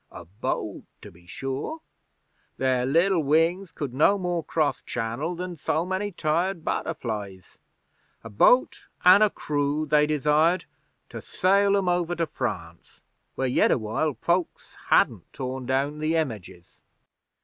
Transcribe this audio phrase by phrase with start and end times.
[0.11, 1.79] 'A boat, to be sure.
[2.57, 7.59] Their liddle wings could no more cross Channel than so many tired butterflies.
[8.23, 10.65] A boat an' a crew they desired
[11.09, 13.03] to sail 'em over to France,
[13.35, 16.81] where yet awhile folks hadn't tore down the Images.